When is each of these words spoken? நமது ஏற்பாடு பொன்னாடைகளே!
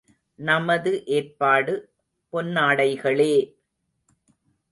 நமது 0.39 0.91
ஏற்பாடு 1.07 1.73
பொன்னாடைகளே! 2.33 3.31